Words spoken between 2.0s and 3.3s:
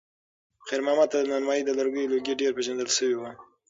لوګی ډېر پیژندل شوی و.